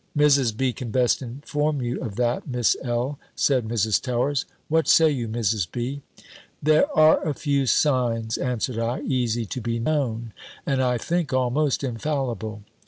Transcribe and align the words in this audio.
"Mrs. 0.17 0.57
B. 0.57 0.73
can 0.73 0.89
best 0.89 1.21
inform 1.21 1.79
you 1.79 2.01
of 2.01 2.15
that, 2.15 2.47
Miss 2.47 2.75
L.," 2.83 3.19
said 3.35 3.67
Mrs. 3.67 4.01
Towers: 4.01 4.45
"what 4.67 4.87
say 4.87 5.11
you, 5.11 5.27
Mrs. 5.27 5.71
B.?" 5.71 6.01
"There 6.59 6.87
are 6.97 7.23
a 7.23 7.35
few 7.35 7.67
signs," 7.67 8.35
answered 8.39 8.79
I, 8.79 9.01
"easy 9.01 9.45
to 9.45 9.61
be 9.61 9.77
known, 9.77 10.33
and, 10.65 10.81
I 10.81 10.97
think, 10.97 11.33
almost 11.33 11.83
infallible." 11.83 12.63